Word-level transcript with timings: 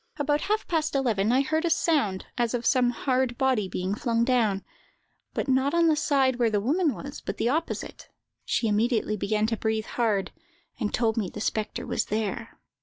About 0.17 0.41
half 0.41 0.67
past 0.67 0.95
eleven 0.95 1.31
I 1.31 1.41
heard 1.41 1.63
a 1.63 1.69
sound 1.69 2.25
as 2.35 2.55
of 2.55 2.65
some 2.65 2.89
hard 2.89 3.37
body 3.37 3.67
being 3.69 3.93
flung 3.93 4.25
down, 4.25 4.63
but 5.35 5.47
not 5.47 5.75
on 5.75 5.85
the 5.89 5.95
side 5.95 6.37
where 6.37 6.49
the 6.49 6.59
woman 6.59 6.95
was, 6.95 7.21
but 7.23 7.37
the 7.37 7.49
opposite; 7.49 8.09
she 8.43 8.67
immediately 8.67 9.15
began 9.15 9.45
to 9.45 9.57
breathe 9.57 9.85
hard, 9.85 10.31
and 10.79 10.91
told 10.91 11.17
me 11.17 11.29
the 11.29 11.39
spectre 11.39 11.85
was 11.85 12.05
there. 12.05 12.57